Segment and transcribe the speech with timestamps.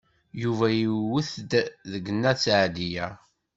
[0.41, 1.51] Yuba iwet-d
[1.91, 3.07] deg Nna Seɛdiya.